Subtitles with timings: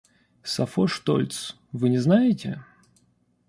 [0.41, 2.63] Сафо Штольц вы не знаете?